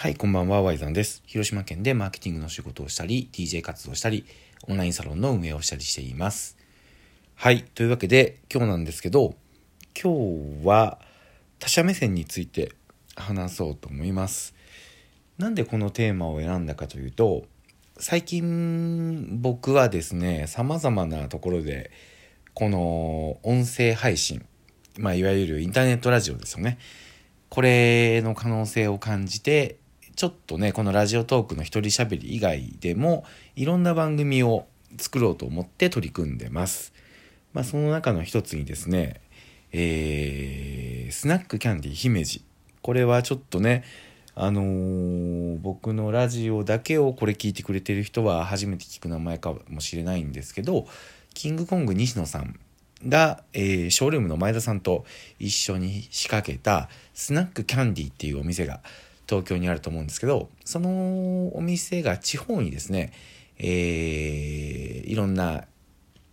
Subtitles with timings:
[0.00, 1.24] はい、こんばんは、ワイザンです。
[1.26, 4.24] 広島県でマーケティングの仕事をしたり、DJ 活動したり、
[4.68, 6.56] オンラインサロンの運営をしたりしています。
[7.34, 9.34] はい、というわけで、今日なんですけど、
[10.00, 11.00] 今日は
[11.58, 12.74] 他者目線について
[13.16, 14.54] 話そうと思います。
[15.36, 17.46] なんでこのテーマを選んだかというと、
[17.98, 21.90] 最近僕はですね、様々なところで、
[22.54, 24.46] この音声配信、
[24.96, 26.78] まあ、いわゆるインターネットラジオですよね。
[27.48, 29.80] これの可能性を感じて、
[30.18, 33.24] ちょっとね、このラジオトークの一人喋り以外でも、
[33.54, 34.66] いろんな番組を
[34.98, 36.92] 作ろうと思って取り組んでます。
[37.52, 39.20] まあ、その中の一つにですね、
[39.70, 42.42] えー、スナックキャンディ姫路。
[42.82, 43.84] これはちょっとね、
[44.34, 50.88] あのー僕のラジオだけをこれ聞いてくれてる人は初めて聞く名前かもしれないんですけど、
[51.32, 52.58] キングコング西野さん
[53.06, 55.04] が、えーショールームの前田さんと
[55.38, 58.80] 一緒に仕掛けたスナックキャンディっていうお店が
[59.28, 63.12] 東京にあると思うんですけど、そのお店が地方にですね、
[63.58, 65.64] えーいろんな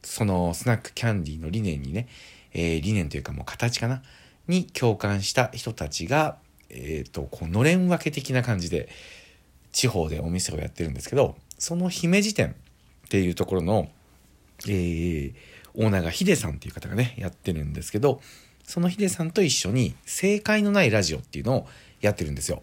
[0.03, 2.07] そのスナックキャンディーの理念にね、
[2.53, 4.01] えー理念というかもう形かな
[4.47, 6.37] に共感した人たちが、
[6.69, 8.89] えっ、と、こう、のれん分け的な感じで、
[9.71, 12.55] 地方でお店をやってるんですけど、その姫路店
[13.05, 13.89] っていうところの、
[14.67, 15.33] えー
[15.77, 18.21] オーナーがヒデさんっていう方がね、やってるんですけど、
[18.63, 21.67] そのヒデさんと一緒に、正解のないラジオっていうのを
[21.99, 22.61] やってるんですよ。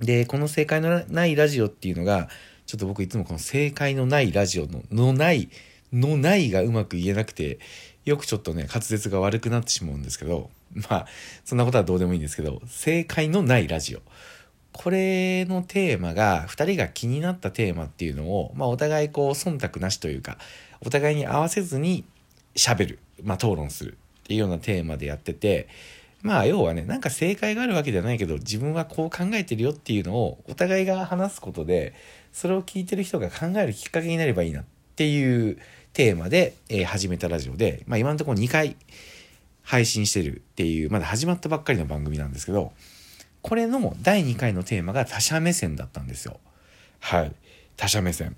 [0.00, 2.28] で、この正解のないラジオっていうのが、
[2.66, 5.48] ちょっと僕いつもこの正解のないラジオの、のない、
[5.92, 7.58] のないがうまく言えなくて、
[8.04, 11.06] よくちょっとね、滑舌が悪くなってしまうんですけど、まあ、
[11.44, 14.00] そんなことはどうでもいいんですけど、正解のないラジオ。
[14.72, 20.38] これのテーマが、二人が気になったテーマっていうのを、まあお互いこう、忖度なしというか、
[20.80, 22.04] お互いに合わせずに
[22.54, 25.68] 喋る、まあ討論するっていうようなテーマでやってて、
[26.22, 31.94] まあ要はね、なんか正解があるわけではないけど、自分はこう考えてるよっていうのをお互いが話すことで、
[32.32, 34.64] それを聞いてる人が考えるきっかけになればいいなっ
[34.96, 35.58] ていう
[35.92, 38.76] テーマで、えー始めたラジオで、まあ今のところ2回
[39.62, 42.72] 配信してるっていう、まだ始まったばっかりの番組なんですけど、
[43.42, 46.40] これの第2回のテーマが他者目線だったんですよ。
[47.00, 47.32] はい。
[47.76, 48.36] 他者目線。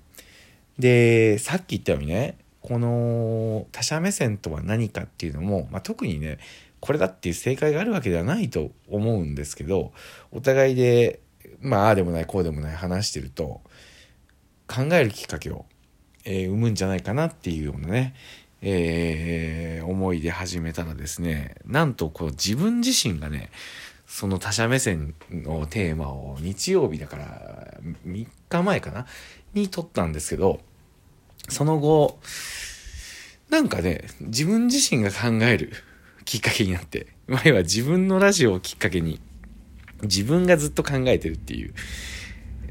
[0.77, 6.37] で、さっき言ったようにね、この他者目線とは何かっていうのも、まあ、特にね、
[6.81, 9.93] これだっていう正解があるわけではないと思うんですけど、
[10.31, 11.21] お互いで、
[11.61, 13.61] まあ、ああでもない、こうでもない話してると、
[14.67, 15.65] 考えるきっかけを、
[16.25, 18.15] えー生むんじゃないかなっていうようなね、
[18.61, 23.51] えー思いで始めたらですね、なんとこう自分自身がね、
[24.07, 29.05] その他者目線のテーマを日曜日だから3日前かな
[29.53, 30.59] に撮ったんですけど、
[31.47, 32.19] その後、
[33.49, 35.73] なんかね、自分自身が考える
[36.31, 39.19] きっかけになって、 前は自分のラジオをきっかけに、
[40.03, 41.73] 自分がずっと考えてるっていう、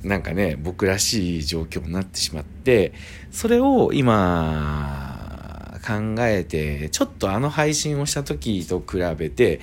[0.02, 2.94] なんかね、僕らしい状況になってしまって、
[3.30, 9.60] それを今、考えて、ちょっとあの配信をした時と比べて、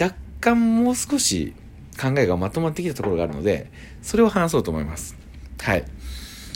[0.00, 1.52] 若干もう少し
[2.00, 3.70] 考えがまとまってきたところがあるので、
[4.00, 5.14] それを話そうと思います。
[5.60, 5.84] はい。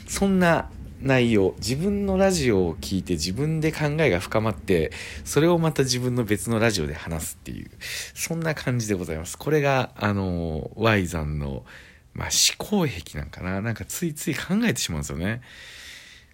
[0.06, 0.70] そんな
[1.02, 4.92] 内容、自分のラジオを聞いて自分で考えが深まって、
[5.24, 7.70] それをまた自分の別のラジオで話すっていう、
[8.14, 9.38] そんな感じでございます。
[9.38, 11.64] これが、あの、Y さんの、
[12.12, 13.60] まあ、思考癖なんかな。
[13.62, 15.40] なんかついつい考えてしまうんですよね。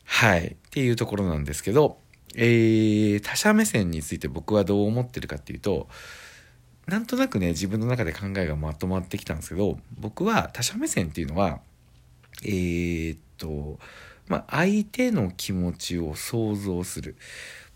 [0.05, 0.47] はい。
[0.49, 1.99] っていうところなんですけど、
[2.34, 5.88] えー、他者目線について僕はどう思ってるかっていうと、
[6.87, 11.60] なんとなくね、自分の中で考えがまとまってきたんですけど、僕は他者目線っていうのは、
[12.44, 13.78] えーっと、
[14.28, 17.16] まあ、相手の気持ちを想像する。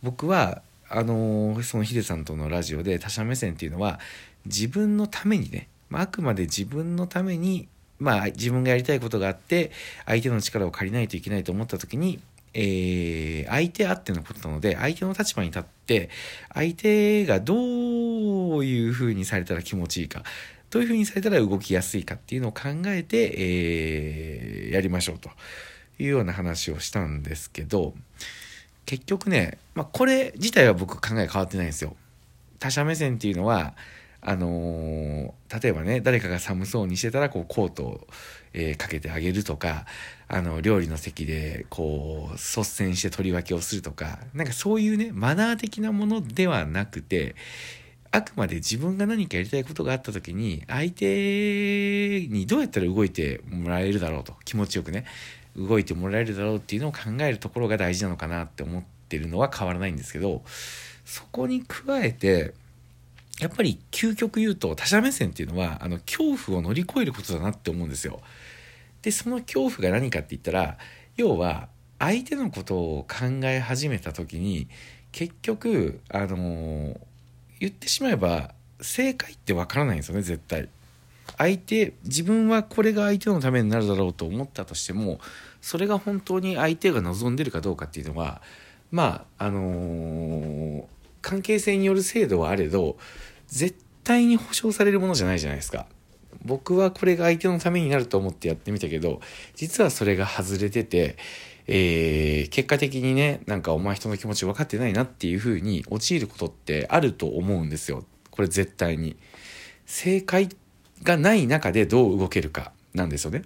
[0.03, 4.01] 僕は、あのーそのヒデさんとのラジオで他者目線っていうのは、
[4.47, 7.69] 自分のためにね、まあ、あくまで自分のために、
[7.99, 9.71] まあ、自分がやりたいことがあって、
[10.07, 12.19] 相手の力を借りないといけないと思った時に、
[12.55, 16.11] えー相手あってのことなので、相手の立場に立って、
[16.53, 17.55] 相手がど
[18.59, 20.25] ういう風にされたら気持ちいいか、
[20.71, 25.31] どういう風にされたら動きやすいかっていうのを考えて、えーやりましょうと
[26.03, 27.95] いうような話をしたんですけど、
[28.87, 31.97] 結局ね、まあ、これ自体は僕考え変わってないんですよ。
[32.59, 33.75] 他者目線っていうのは、
[34.23, 35.33] あのー
[35.63, 38.07] 例えばね、誰かが寒そうにしてたら、こう、コートを、
[38.53, 39.87] えーかけてあげるとか、
[40.29, 47.35] あの、料理の席で、こう、率先して取り分けをするとか、なんかそういうね、マナー的なものではなくて、
[48.13, 55.05] あくまで自分が何かやりたいことがあった時に、相手にどうやったら動いてもらえるだろうと、気持ちよくね、
[55.57, 60.43] 動いてもらえるだろうっていうのを考えるところが大事なのかなって思ってるのは変わらないんですけど、
[61.05, 62.55] そこに加えて、
[63.41, 68.21] やっぱり究極言うと他者目線っていうのはあの恐怖を乗り越えることだなって思うんですよ。
[69.03, 70.77] でその恐怖が何かって言ったら
[71.17, 71.69] 要は
[71.99, 74.69] 相手のことを考え始めた時に
[75.11, 76.99] 結局あのー、
[77.61, 78.53] 言ってしまえば
[78.83, 80.69] 正解ってわからないんですよね絶対。
[81.41, 85.21] 相手自分はこれが相手のためになるだろうと思ったとしても
[85.63, 88.43] それが本当に相手が望んでるかどうかっていうのは
[88.91, 90.85] まああのー、
[91.23, 92.99] 関係性による制度はあれど
[93.47, 95.87] 絶対に保証されるものじゃないじゃないですか。
[96.45, 99.21] 僕はこれが相手のためになると思ってやってみたけど
[99.55, 101.17] 実はそれが外れてて、
[101.67, 109.17] えー、結果的にねなんかお前人の気持ち分かってないなっていう風に陥ることってあると思うんですよこれ絶対に
[109.85, 110.49] 正解
[111.03, 113.45] がない中でどう動けるかなんですよね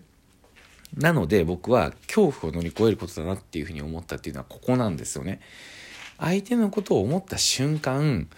[0.97, 5.41] なので僕は恐怖を乗り越えることだなっていうふうに思ったっていうのはここなんですよね。
[6.19, 8.29] 相手のことを思った瞬間、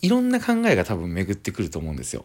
[0.00, 2.24] いろんな考えが多分巡ってくると思うんですよ。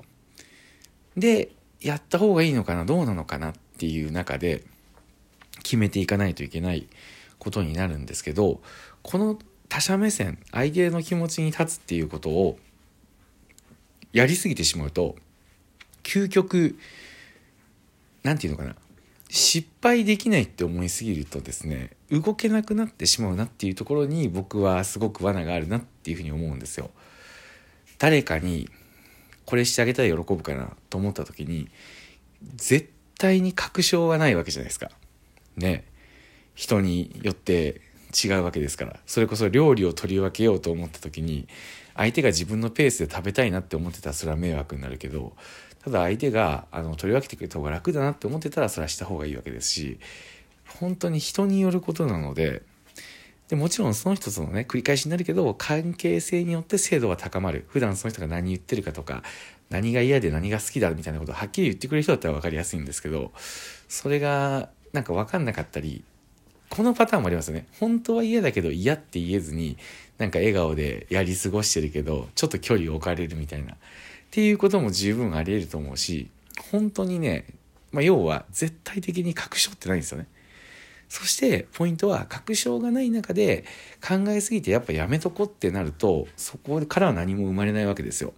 [1.18, 1.51] で、
[1.81, 4.63] やった方がいいのかな、どうなのかなっていう中で
[5.63, 6.88] 決めていかないといけない
[7.39, 8.62] ことになるんですけど、
[9.01, 9.38] この
[9.68, 12.57] 他者目線、相手の気持ちに立つっていうことを
[14.13, 15.18] やりすぎてしまうと、
[16.03, 16.77] 究極、
[18.23, 18.75] なんていうのかな、
[19.29, 26.91] 失敗できないって思いすぎるとですね動けなくなってしまうなっていうところに僕はすごく罠があるなっていうふうに思うんですよ。
[27.97, 28.69] 誰かに
[29.45, 31.67] これしてあげたら喜ぶかなと思った時に
[32.55, 34.91] 絶対に確証はないわけじゃないですか。
[35.57, 35.85] ね
[36.53, 37.81] 人によって
[38.13, 39.00] 違うわけですから。
[39.06, 41.48] それこそ料理を取り分けようと思った時に
[41.95, 45.33] 相手が自分のペースで食べたいなって思ってたらそれは迷惑になるけど
[45.83, 50.00] ただ相手があの取り分けてくれた方が楽だなって思ってたらそれはした方がいいわけですし
[50.80, 52.63] 本当に人によることなので
[53.50, 57.65] でもちろんその人とのね繰り返しになるけど関係性によって精度は高まる。
[57.68, 59.21] 普段その人が何言ってるかとか
[59.69, 63.31] 何が嫌で何が好きだみたいなことをはっきり言ってくれる人だったら分かりやすいんですけど
[63.89, 66.04] それがなんか分かんなかったり
[66.74, 69.78] このパターンもありますよね本当は嫌だけど嫌って言えずに
[70.18, 73.75] なんか笑顔でやり過ごしてるけどちょっと距離を置かれるみたいなっ
[74.31, 76.31] ていうことも十分あり得ると思うし、
[76.72, 77.46] 本当にね、
[77.92, 80.25] まあ、要は絶対的に確証ってないんですよね。
[81.08, 83.64] そしてポイントは確証がない中で
[84.02, 88.34] 考えすぎてやっぱやめとこってなるとそこからは何も生まれないわけですよ。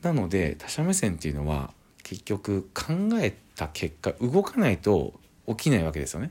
[0.00, 5.12] なので他者目線っていうのは結局考えた結果動かないと
[5.46, 6.30] 起きないわけですよね。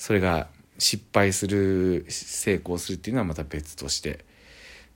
[0.00, 0.48] それが
[0.78, 4.24] 失敗する成功するっていうのはまた別として。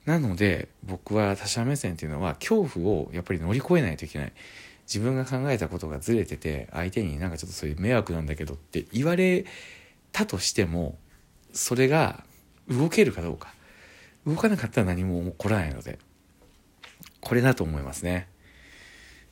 [0.06, 4.32] なので僕は他者目線っていうのは恐怖をやっぱり乗り越えないといけない。
[4.86, 9.44] 自分が考えたことがずれてて相手になんかちょっとそういう迷惑なんだけどって言われ
[10.10, 10.96] たとしても
[11.52, 12.24] それが
[12.68, 13.52] 動けるかどうか。
[14.26, 15.98] 動かなかったら何も起こらないので
[17.20, 18.26] これだと思いますね。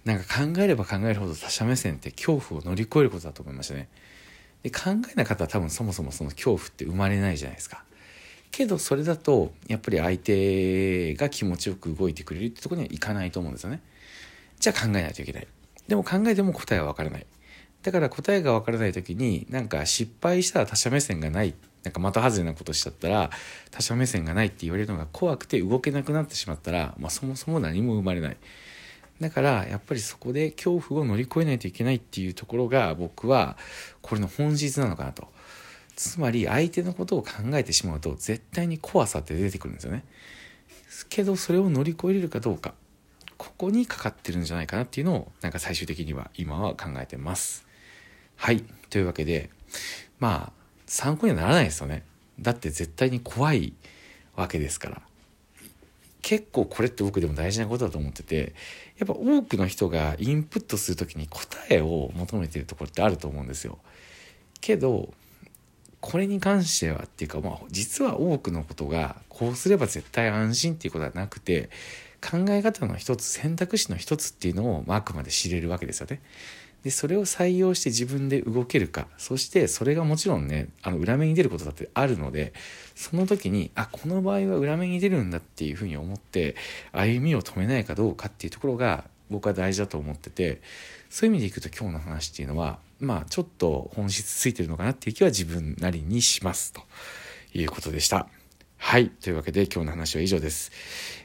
[0.05, 3.89] なんか考えれば考えるほど他者目線って恐怖を乗り越えることだと思いましたね。
[4.63, 7.85] で考えなかったら多分そもそもその恐怖って生まれないじゃないですか
[8.51, 13.81] けどそれだとやっぱり相手が気持ちよく動いてくれるってとこにはいかないと思うんですよね。
[14.61, 15.49] じゃあ考えないといけない。
[15.89, 17.27] でも考えても答えはわからない。
[17.83, 23.31] だから答えがわからない時になんか失敗したら他者目線がないなんか的外れなことしちゃったら
[23.71, 28.37] 他者目線がないって言われるのが怖くて動けなくなってしまったら、まあ、そもそも何も生まれない。
[29.23, 33.57] だからやっぱりそこで恐怖を乗り越えないといけないっていうところが僕は
[34.03, 35.29] これの本質なのかなと。
[35.95, 40.05] つまり相手のことを考えてしまうと絶対に怖さって出てくるんですよね。
[41.09, 42.75] けどそれを乗り越えれるかどうか
[43.37, 47.67] ここにかかってるんじゃないかなっていうのをなんか最終的には今は考えてます。
[48.37, 49.51] はいというわけで
[50.19, 50.53] まあ
[50.87, 52.03] 参考にはならないですよね。
[52.41, 53.75] だって絶対に怖い
[54.35, 55.03] わけですから。
[56.33, 58.55] 結構これって僕でも大事なことだと思ってて
[58.97, 63.79] やっぱ多くの人がインプットする時に答えを求めてるところってあると思うんですよ。
[64.63, 65.13] けど
[66.01, 71.69] これに関してはっていうか、まあ、実は多くのことがこうすれば絶対安心っていうことはなくて
[72.23, 76.23] 考え方の一つ選択肢の一つっていうのを、あくまで知れるわけですよね。
[76.85, 82.53] でそれを採用して自分で動けるかそしてそれがもちろんねあの裏目に出ることだってあるので
[82.95, 86.57] その時にあこの場合は裏目に出るんだっていうふうに思って
[86.93, 90.61] 歩みを止めないかどうかっていうところが僕は大事だと思ってて
[91.09, 96.83] そういう意味でいくと今日の話っていうのはまあちょっと本質ついてるのかなっていう気は自分なりにしますと
[97.55, 98.29] いうことでした。
[98.85, 99.11] はい。
[99.11, 100.73] というわけで今日の話は以上です。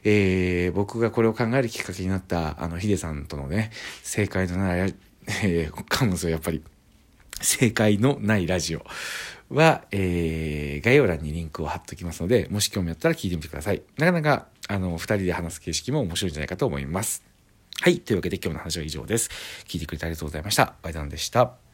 [0.03, 3.71] えー、僕がこれを考えるきっかけになった、あの、ヒデさんとのね、
[4.03, 4.95] 正解のない、
[5.27, 6.63] えー、かもすよ、やっぱり。
[7.41, 8.83] 正解のないラジオ
[9.49, 13.81] は、えー、概要欄にリンクを貼っときますので、もし興味あったら聞いてみてください。
[13.97, 17.23] なかなか、あの、二人で話す形式も面白いんじゃないかと思います。
[17.79, 17.99] はい。
[17.99, 19.29] というわけで今日の話は以上です。
[19.67, 20.73] 聞いてくれてありがとうございました。
[20.81, 21.66] バイダンでした。